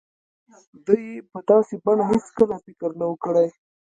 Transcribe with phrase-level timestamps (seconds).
[0.85, 3.47] ده يې په داسې بڼه هېڅکله فکر نه و کړی.